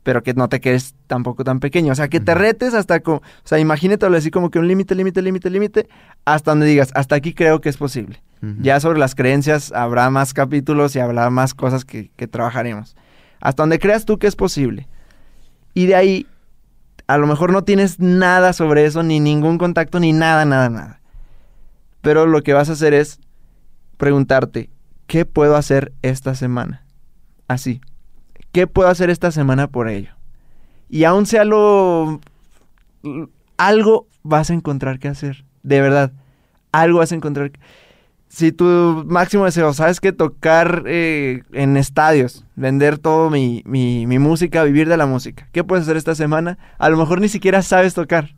[0.02, 1.92] Pero que no te quedes tampoco tan pequeño.
[1.92, 3.00] O sea, que te retes hasta...
[3.04, 5.88] o sea, imagínatelo así como que un límite, límite, límite, límite.
[6.24, 8.22] Hasta donde digas, hasta aquí creo que es posible.
[8.42, 12.96] Ya sobre las creencias habrá más capítulos y habrá más cosas que, que trabajaremos.
[13.40, 14.88] Hasta donde creas tú que es posible.
[15.74, 16.26] Y de ahí,
[17.06, 21.00] a lo mejor no tienes nada sobre eso, ni ningún contacto, ni nada, nada, nada.
[22.00, 23.20] Pero lo que vas a hacer es
[23.96, 24.70] preguntarte,
[25.06, 26.84] ¿qué puedo hacer esta semana?
[27.46, 27.80] Así.
[28.52, 30.12] ¿Qué puedo hacer esta semana por ello?
[30.88, 32.20] Y aún sea lo...
[33.56, 35.44] Algo vas a encontrar que hacer.
[35.62, 36.12] De verdad.
[36.72, 37.52] Algo vas a encontrar.
[38.32, 44.20] Si tu máximo deseo, sabes que tocar eh, en estadios, vender todo mi, mi, mi
[44.20, 45.48] música, vivir de la música.
[45.50, 46.56] ¿Qué puedes hacer esta semana?
[46.78, 48.36] A lo mejor ni siquiera sabes tocar.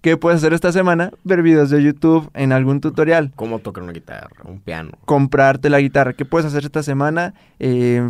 [0.00, 1.10] ¿Qué puedes hacer esta semana?
[1.24, 4.92] Ver videos de YouTube en algún tutorial ¿Cómo tocar una guitarra, un piano?
[5.04, 6.12] comprarte la guitarra.
[6.12, 7.34] ¿Qué puedes hacer esta semana?
[7.58, 8.08] Eh,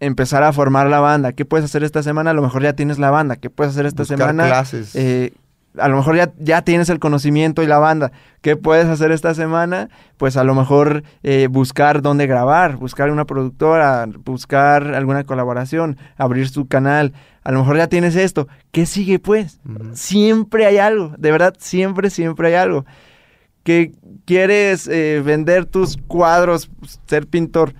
[0.00, 1.32] empezar a formar la banda.
[1.32, 2.30] ¿Qué puedes hacer esta semana?
[2.30, 3.36] A lo mejor ya tienes la banda.
[3.36, 4.46] ¿Qué puedes hacer esta Buscar semana?
[4.48, 4.96] clases.
[4.96, 5.32] Eh,
[5.78, 8.12] a lo mejor ya, ya tienes el conocimiento y la banda.
[8.40, 9.88] ¿Qué puedes hacer esta semana?
[10.16, 16.48] Pues a lo mejor eh, buscar dónde grabar, buscar una productora, buscar alguna colaboración, abrir
[16.48, 17.12] su canal.
[17.42, 18.48] A lo mejor ya tienes esto.
[18.72, 19.60] ¿Qué sigue pues?
[19.92, 22.84] Siempre hay algo, de verdad, siempre, siempre hay algo.
[23.62, 23.92] Que
[24.24, 26.70] quieres eh, vender tus cuadros,
[27.06, 27.74] ser pintor,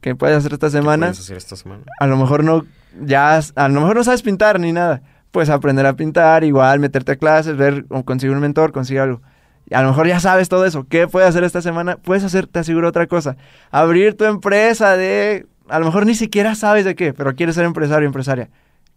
[0.00, 1.06] ¿qué puedes hacer esta semana?
[1.06, 1.82] puedes hacer esta semana?
[1.98, 2.64] A lo mejor no,
[3.04, 5.02] ya, a lo mejor no sabes pintar ni nada.
[5.36, 9.20] Pues aprender a pintar, igual meterte a clases, ver o un mentor, conseguir algo.
[9.68, 10.86] Y a lo mejor ya sabes todo eso.
[10.88, 11.98] ¿Qué puedes hacer esta semana?
[11.98, 13.36] Puedes hacer, te aseguro, otra cosa.
[13.70, 15.44] Abrir tu empresa de...
[15.68, 18.48] A lo mejor ni siquiera sabes de qué, pero quieres ser empresario empresaria.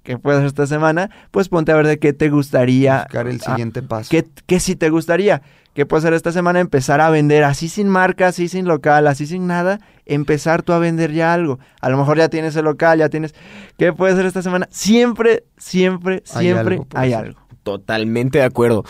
[0.03, 1.09] ¿Qué puedes hacer esta semana?
[1.31, 3.03] Pues ponte a ver de qué te gustaría.
[3.03, 4.09] Buscar el ah, siguiente paso.
[4.09, 5.41] ¿Qué, qué sí te gustaría?
[5.73, 6.59] ¿Qué puedes hacer esta semana?
[6.59, 9.79] Empezar a vender así sin marca, así sin local, así sin nada.
[10.05, 11.59] Empezar tú a vender ya algo.
[11.79, 13.35] A lo mejor ya tienes el local, ya tienes...
[13.77, 14.67] ¿Qué puedes hacer esta semana?
[14.71, 17.39] Siempre, siempre, Hay siempre algo por hay algo.
[17.63, 18.83] Totalmente de acuerdo.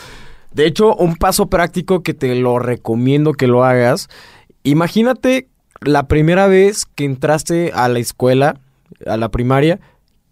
[0.54, 4.08] De hecho, un paso práctico que te lo recomiendo que lo hagas.
[4.64, 5.48] Imagínate
[5.82, 8.60] la primera vez que entraste a la escuela,
[9.06, 9.80] a la primaria,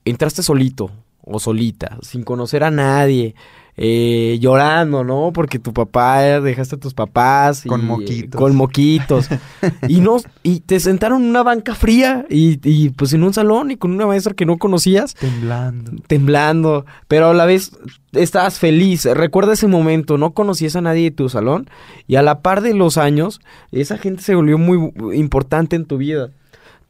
[0.09, 0.91] entraste solito
[1.23, 3.35] o solita, sin conocer a nadie,
[3.79, 5.31] eh, llorando, ¿no?
[5.33, 7.63] Porque tu papá, dejaste a tus papás.
[7.65, 8.39] y, Con eh, moquitos.
[8.41, 9.27] con moquitos.
[9.87, 13.69] y, no, y te sentaron en una banca fría y, y, pues en un salón
[13.69, 15.91] y con una maestra que no conocías Temblando.
[16.07, 17.77] temblando, pero a la vez
[18.13, 19.05] estabas feliz.
[19.05, 21.69] Recuerda ese momento, no conocías a nadie de tu salón
[22.07, 23.41] y a la par de los años,
[23.71, 26.31] esa gente se volvió muy importante en tu vida.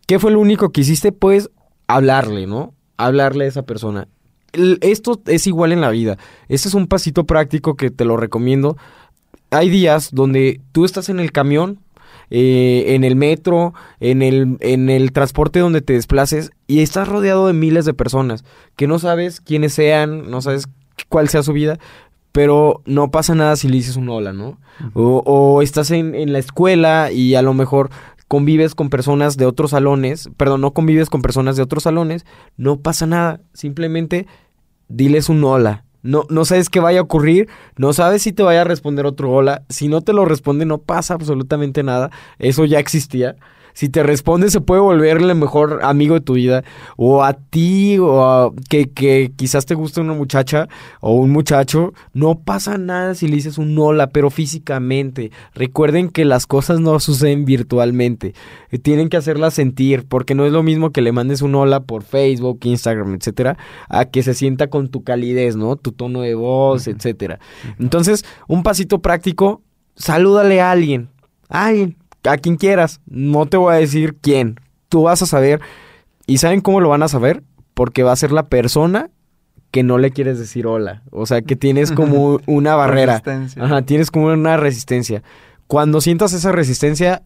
[0.05, 1.11] ¿Qué fue lo único que hiciste?
[1.11, 1.49] Pues
[1.87, 2.73] hablarle, ¿no?
[2.97, 4.07] Hablarle a esa persona.
[4.53, 6.17] Esto es igual en la vida.
[6.49, 8.77] Este es un pasito práctico que te lo recomiendo.
[9.51, 11.79] Hay días donde tú estás en el camión,
[12.29, 17.47] eh, en el metro, en el, en el transporte donde te desplaces y estás rodeado
[17.47, 18.43] de miles de personas
[18.75, 20.67] que no sabes quiénes sean, no sabes
[21.07, 21.79] cuál sea su vida,
[22.33, 24.57] pero no pasa nada si le dices un hola, ¿no?
[24.93, 27.89] o, o estás en, en la escuela y a lo mejor
[28.27, 32.25] convives con personas de otros salones, perdón, no convives con personas de otros salones,
[32.57, 34.27] no pasa nada, simplemente
[34.87, 35.83] diles un hola.
[36.03, 39.31] No, no sabes qué vaya a ocurrir, no sabes si te vaya a responder otro
[39.31, 39.63] hola.
[39.67, 42.11] Si no te lo responde, no pasa absolutamente nada.
[42.39, 43.35] Eso ya existía.
[43.77, 46.63] Si te responde, se puede volver el mejor amigo de tu vida.
[46.95, 50.67] O a ti, o a que, que quizás te guste una muchacha
[50.99, 51.93] o un muchacho.
[52.11, 55.31] No pasa nada si le dices un hola, pero físicamente.
[55.53, 58.33] Recuerden que las cosas no suceden virtualmente.
[58.71, 61.81] Eh, Tienen que hacerlas sentir, porque no es lo mismo que le mandes un hola
[61.81, 63.59] por Facebook, Instagram, etcétera,
[63.89, 65.75] a que se sienta con tu calidez, ¿no?
[65.75, 67.37] Tu tono de voz, etcétera.
[67.77, 69.61] Entonces, un pasito práctico,
[69.95, 71.09] salúdale a alguien.
[71.47, 71.95] A alguien
[72.27, 73.01] a quien quieras.
[73.05, 74.59] No te voy a decir quién.
[74.89, 75.61] Tú vas a saber.
[76.25, 77.43] ¿Y saben cómo lo van a saber?
[77.73, 79.09] Porque va a ser la persona
[79.71, 81.03] que no le quieres decir hola.
[81.11, 83.13] O sea, que tienes como una barrera.
[83.13, 83.63] Resistencia.
[83.63, 85.23] Ajá, tienes como una resistencia.
[85.67, 87.23] Cuando sientas esa resistencia,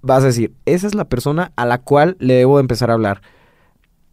[0.00, 2.94] vas a decir, esa es la persona a la cual le debo de empezar a
[2.94, 3.22] hablar.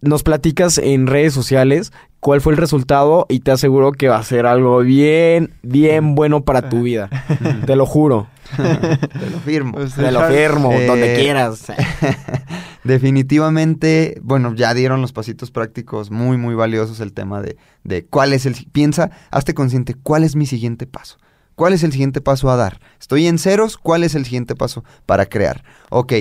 [0.01, 4.23] Nos platicas en redes sociales cuál fue el resultado y te aseguro que va a
[4.23, 7.09] ser algo bien, bien bueno para tu vida.
[7.65, 8.27] Te lo juro.
[8.55, 9.77] Te lo firmo.
[9.79, 11.65] Te lo firmo, Eh, donde quieras.
[12.83, 18.33] Definitivamente, bueno, ya dieron los pasitos prácticos muy, muy valiosos el tema de, de cuál
[18.33, 18.55] es el...
[18.71, 21.17] Piensa, hazte consciente, ¿cuál es mi siguiente paso?
[21.55, 22.79] ¿Cuál es el siguiente paso a dar?
[22.99, 25.63] Estoy en ceros, ¿cuál es el siguiente paso para crear?
[25.89, 26.13] Ok,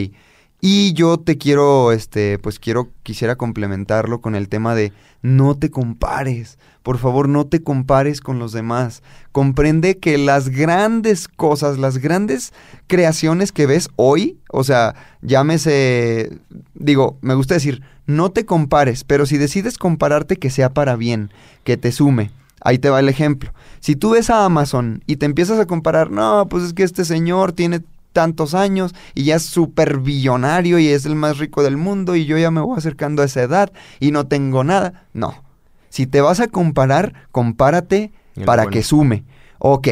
[0.61, 4.93] y yo te quiero, este, pues quiero, quisiera complementarlo con el tema de
[5.23, 6.59] no te compares.
[6.83, 9.03] Por favor, no te compares con los demás.
[9.33, 12.53] Comprende que las grandes cosas, las grandes
[12.87, 16.39] creaciones que ves hoy, o sea, llámese,
[16.75, 21.31] digo, me gusta decir, no te compares, pero si decides compararte, que sea para bien,
[21.65, 22.31] que te sume.
[22.63, 23.53] Ahí te va el ejemplo.
[23.81, 27.07] Si tú ves a Amazon y te empiezas a comparar, no, pues es que este
[27.07, 27.81] señor tiene
[28.13, 32.25] tantos años y ya es súper billonario y es el más rico del mundo y
[32.25, 35.05] yo ya me voy acercando a esa edad y no tengo nada.
[35.13, 35.43] No.
[35.89, 38.13] Si te vas a comparar, compárate
[38.47, 38.71] para bueno.
[38.71, 39.25] que sume.
[39.59, 39.89] Ok,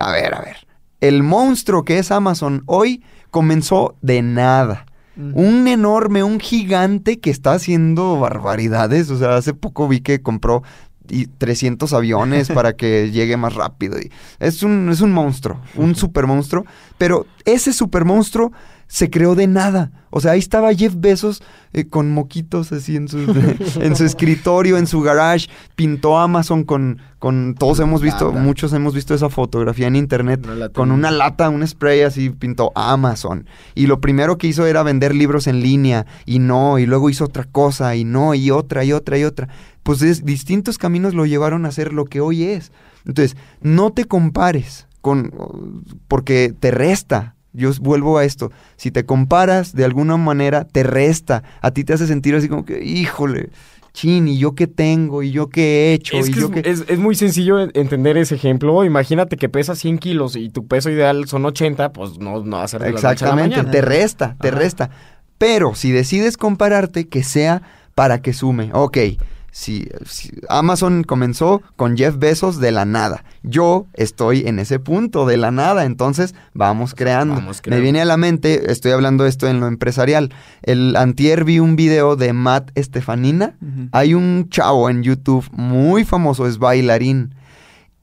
[0.00, 0.66] a ver, a ver.
[1.00, 4.86] El monstruo que es Amazon hoy comenzó de nada.
[5.16, 9.10] Un enorme, un gigante que está haciendo barbaridades.
[9.10, 10.62] O sea, hace poco vi que compró
[11.10, 13.98] y 300 aviones para que llegue más rápido.
[13.98, 16.64] Y es, un, es un monstruo, un super monstruo.
[16.98, 18.52] Pero ese super monstruo
[18.88, 19.90] se creó de nada.
[20.10, 23.18] O sea, ahí estaba Jeff Bezos eh, con moquitos así en su,
[23.80, 25.48] en su escritorio, en su garage.
[25.74, 28.40] Pintó Amazon con, con todos hemos visto, Lata.
[28.40, 32.72] muchos hemos visto esa fotografía en internet Una con una lata, un spray así, pintó
[32.74, 33.46] Amazon.
[33.74, 37.24] Y lo primero que hizo era vender libros en línea y no, y luego hizo
[37.24, 39.48] otra cosa y no, y otra, y otra, y otra.
[39.82, 42.72] Pues es- distintos caminos lo llevaron a ser lo que hoy es.
[43.04, 45.30] Entonces, no te compares con,
[46.08, 47.35] porque te resta.
[47.56, 48.52] Yo vuelvo a esto.
[48.76, 51.42] Si te comparas de alguna manera, te resta.
[51.60, 53.50] A ti te hace sentir así como que, híjole,
[53.92, 55.22] chin, ¿y yo qué tengo?
[55.22, 56.16] ¿Y yo qué he hecho?
[56.18, 56.70] Es, ¿Y que yo es, qué...
[56.70, 58.84] es- es muy sencillo en- entender ese ejemplo.
[58.84, 62.64] Imagínate que pesas 100 kilos y tu peso ideal son 80, pues no, no va
[62.64, 64.58] a ser de la noche a la Exactamente, te resta, te Ajá.
[64.58, 64.90] resta.
[65.38, 67.62] Pero si decides compararte, que sea
[67.94, 68.70] para que sume.
[68.74, 68.98] Ok,
[69.56, 73.24] si, si Amazon comenzó con Jeff Bezos de la nada.
[73.42, 77.36] Yo estoy en ese punto de la nada, entonces vamos creando.
[77.36, 80.34] Vamos Me viene a la mente, estoy hablando esto en lo empresarial.
[80.62, 83.56] El antier vi un video de Matt Estefanina.
[83.92, 87.34] Hay un chavo en YouTube muy famoso, es bailarín.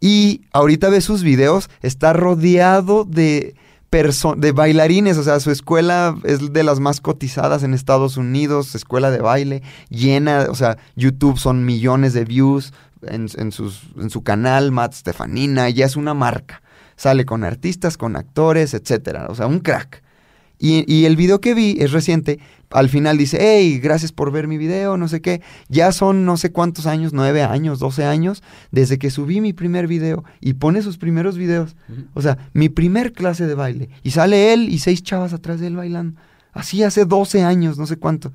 [0.02, 3.54] Y ahorita ve sus videos, está rodeado de,
[4.38, 9.12] de bailarines, o sea, su escuela es de las más cotizadas en Estados Unidos, escuela
[9.12, 14.24] de baile, llena, o sea, YouTube son millones de views en, en sus- en su
[14.24, 16.62] canal, Matt Stefanina, ya es una marca.
[16.96, 20.03] Sale con artistas, con actores, etcétera, o sea, un crack.
[20.64, 22.40] Y, y el video que vi es reciente.
[22.72, 25.42] Al final dice, hey, gracias por ver mi video, no sé qué.
[25.68, 29.88] Ya son no sé cuántos años, nueve años, doce años, desde que subí mi primer
[29.88, 30.24] video.
[30.40, 31.76] Y pone sus primeros videos.
[32.14, 33.90] O sea, mi primer clase de baile.
[34.04, 36.18] Y sale él y seis chavas atrás de él bailando.
[36.54, 38.32] Así hace 12 años, no sé cuánto.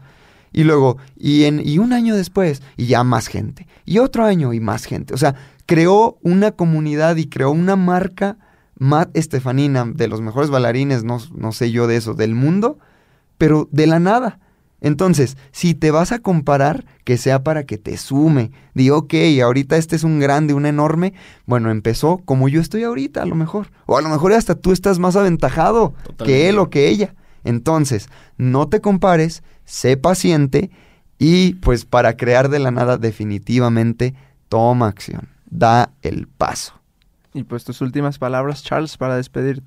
[0.53, 3.67] Y luego, y, en, y un año después, y ya más gente.
[3.87, 5.15] Y otro año y más gente.
[5.15, 8.37] O sea, creó una comunidad y creó una marca
[8.79, 12.79] Matt Estefanina, de los mejores bailarines, no, no sé yo de eso, del mundo,
[13.37, 14.41] pero de la nada.
[14.81, 18.53] Entonces, si te vas a comparar, que sea para que te sume.
[18.75, 21.15] Di, ok, ahorita este es un grande, un enorme.
[21.47, 23.71] Bueno, empezó como yo estoy ahorita, a lo mejor.
[23.87, 27.15] O a lo mejor hasta tú estás más aventajado que él o que ella.
[27.43, 30.71] Entonces, no te compares, sé paciente
[31.19, 34.15] y pues para crear de la nada definitivamente
[34.49, 35.29] toma acción.
[35.51, 36.75] Da el paso.
[37.39, 39.63] Y pues tus últimas palabras, Charles, para despedir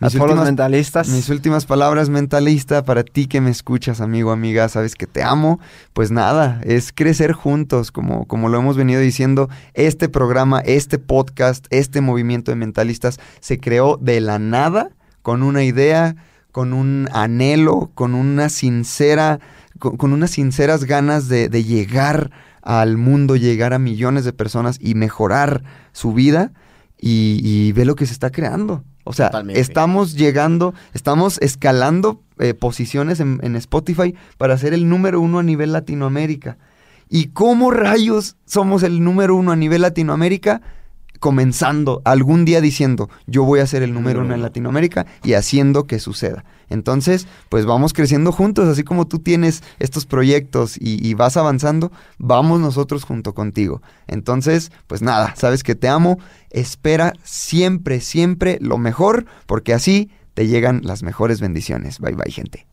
[0.00, 1.08] a Mis todos los últimas- mentalistas.
[1.08, 5.60] Mis últimas palabras, mentalista, para ti que me escuchas, amigo, amiga, sabes que te amo.
[5.92, 9.48] Pues nada, es crecer juntos, como, como lo hemos venido diciendo.
[9.74, 14.90] Este programa, este podcast, este movimiento de mentalistas se creó de la nada,
[15.22, 16.16] con una idea,
[16.50, 19.38] con un anhelo, con una sincera,
[19.78, 22.32] con, con unas sinceras ganas de, de llegar
[22.62, 26.50] al mundo, llegar a millones de personas y mejorar su vida.
[26.98, 28.84] Y, y ve lo que se está creando.
[29.04, 29.60] O sea, Totalmente.
[29.60, 35.42] estamos llegando, estamos escalando eh, posiciones en, en Spotify para ser el número uno a
[35.42, 36.58] nivel Latinoamérica.
[37.08, 40.60] ¿Y cómo rayos somos el número uno a nivel Latinoamérica?
[41.20, 45.84] Comenzando algún día diciendo, yo voy a ser el número uno en Latinoamérica y haciendo
[45.84, 46.44] que suceda.
[46.68, 51.92] Entonces, pues vamos creciendo juntos, así como tú tienes estos proyectos y, y vas avanzando,
[52.18, 53.82] vamos nosotros junto contigo.
[54.06, 56.18] Entonces, pues nada, sabes que te amo,
[56.50, 61.98] espera siempre, siempre lo mejor, porque así te llegan las mejores bendiciones.
[62.00, 62.66] Bye bye, gente.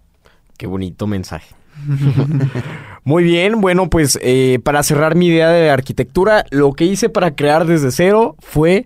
[0.57, 1.55] Qué bonito mensaje.
[3.03, 7.35] Muy bien, bueno, pues eh, para cerrar mi idea de arquitectura, lo que hice para
[7.35, 8.85] crear desde cero fue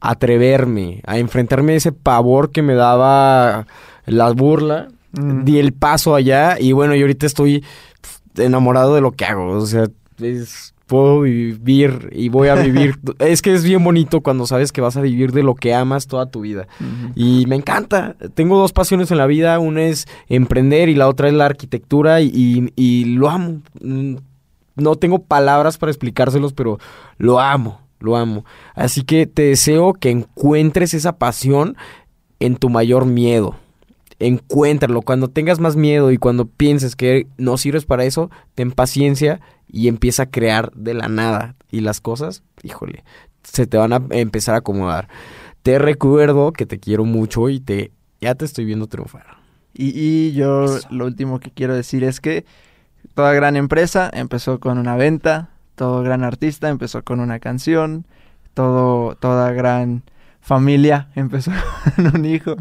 [0.00, 3.66] atreverme a enfrentarme a ese pavor que me daba
[4.04, 4.88] la burla.
[5.12, 5.44] Mm.
[5.44, 7.64] Di el paso allá y bueno, yo ahorita estoy
[8.02, 9.48] pf, enamorado de lo que hago.
[9.52, 9.86] O sea,
[10.20, 12.96] es- puedo vivir y voy a vivir.
[13.18, 16.06] es que es bien bonito cuando sabes que vas a vivir de lo que amas
[16.06, 16.66] toda tu vida.
[17.14, 18.16] Y me encanta.
[18.34, 19.58] Tengo dos pasiones en la vida.
[19.58, 22.20] Una es emprender y la otra es la arquitectura.
[22.20, 23.60] Y, y- y lo amo.
[23.80, 24.16] Mm,
[24.76, 26.78] No tengo palabras para explicárselos, pero
[27.18, 27.80] lo amo.
[27.98, 28.44] Lo amo.
[28.74, 31.76] Así que te deseo que encuentres esa pasión
[32.40, 33.56] en tu mayor miedo.
[34.18, 35.02] Encuéntralo.
[35.02, 39.88] Cuando tengas más miedo y cuando pienses que no sirves para eso, ten paciencia y
[39.88, 41.56] empieza a crear de la nada.
[41.70, 43.04] Y las cosas, híjole,
[43.42, 45.08] se te van a empezar a acomodar.
[45.62, 49.36] Te recuerdo que te quiero mucho y te ya te estoy viendo triunfar.
[49.74, 52.46] Y, y yo lo último que quiero decir es que
[53.14, 58.06] toda gran empresa empezó con una venta, todo gran artista empezó con una canción,
[58.54, 60.02] todo, toda gran
[60.46, 61.50] familia empezó
[61.96, 62.54] con un hijo,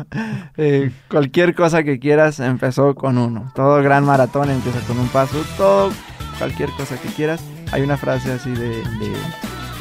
[0.57, 5.37] eh, cualquier cosa que quieras empezó con uno, todo gran maratón empieza con un paso,
[5.55, 5.91] todo,
[6.39, 7.41] cualquier cosa que quieras.
[7.71, 9.15] Hay una frase así de, de-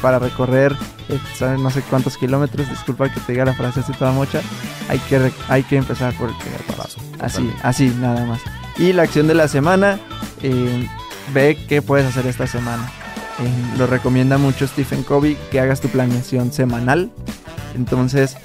[0.01, 0.75] para recorrer
[1.09, 1.59] eh, ¿sabes?
[1.59, 4.41] no sé cuántos kilómetros, disculpa que te diga la frase así toda mocha,
[4.87, 6.99] hay que, hay que empezar por el primer paso.
[7.19, 8.39] Así, así, nada más.
[8.77, 9.97] Y la acción de la semana,
[10.43, 10.87] eh,
[11.33, 12.83] ve qué puedes hacer esta semana.
[13.39, 17.09] Eh, lo recomienda mucho Stephen Covey que hagas tu planeación semanal.
[17.75, 18.35] Entonces,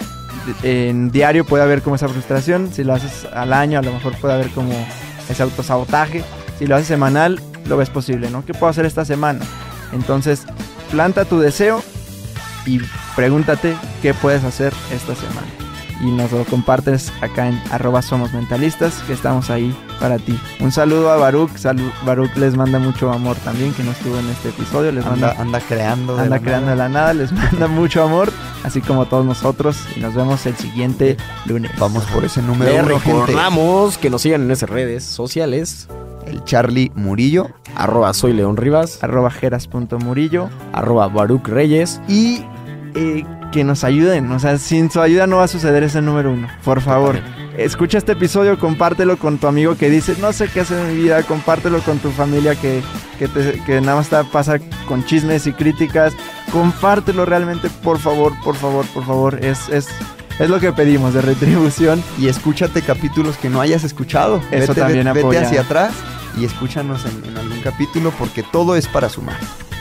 [0.62, 2.70] en diario puede haber como esa frustración.
[2.72, 4.72] Si lo haces al año, a lo mejor puede haber como
[5.28, 6.22] ese autosabotaje.
[6.58, 8.44] Si lo haces semanal, lo ves posible, ¿no?
[8.44, 9.40] ¿Qué puedo hacer esta semana?
[9.92, 10.44] Entonces,
[10.90, 11.82] planta tu deseo
[12.66, 12.80] y
[13.16, 15.46] pregúntate qué puedes hacer esta semana.
[16.02, 20.38] Y nos lo compartes acá en arroba somos mentalistas, que estamos ahí para ti.
[20.60, 24.26] Un saludo a Baruch, salu- Baruch les manda mucho amor también, que no estuvo en
[24.30, 26.18] este episodio, les Anda, manda, anda creando.
[26.18, 28.32] anda creando de la nada, les manda mucho amor,
[28.64, 31.70] así como todos nosotros, y nos vemos el siguiente lunes.
[31.78, 33.12] Vamos por ese número uno, gente.
[33.20, 35.88] recordamos que nos sigan en esas redes sociales.
[36.26, 37.48] El Charlie Murillo.
[37.74, 39.02] Arroba soy León Rivas.
[39.02, 42.00] arroba jeras.murillo Arroba Baruch Reyes.
[42.08, 42.44] y
[42.94, 44.30] eh, que nos ayuden.
[44.30, 46.48] O sea, sin su ayuda no va a suceder ese número uno.
[46.64, 47.18] Por favor,
[47.64, 51.02] escucha este episodio, compártelo con tu amigo que dice, no sé qué hacer en mi
[51.02, 52.82] vida, compártelo con tu familia que,
[53.18, 56.12] que, te- que nada más está, pasa con chismes y críticas.
[56.52, 59.44] Compártelo realmente, por favor, por favor, por favor.
[59.44, 59.88] Es, es,
[60.38, 62.02] es lo que pedimos de retribución.
[62.18, 64.36] Y escúchate capítulos que no hayas escuchado.
[64.50, 65.92] Eso vete, también vete, vete hacia atrás
[66.38, 69.36] y escúchanos en, en algún capítulo porque todo es para sumar.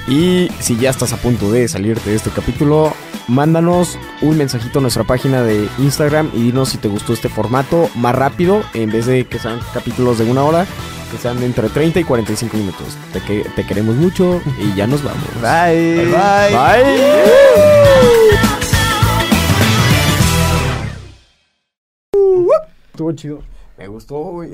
[0.08, 2.94] Y si ya estás a punto de salirte de este capítulo,
[3.30, 7.90] mándanos un mensajito a nuestra página de Instagram y dinos si te gustó este formato
[7.96, 10.66] más rápido, en vez de que sean capítulos de una hora,
[11.12, 12.98] que sean de entre 30 y 45 minutos.
[13.14, 15.24] Te, que- te queremos mucho y ya nos vamos.
[15.42, 16.06] Bye.
[16.06, 16.54] Bye bye.
[16.54, 18.00] Bye.
[22.92, 23.44] Estuvo chido.
[23.78, 24.54] Me gustó, güey.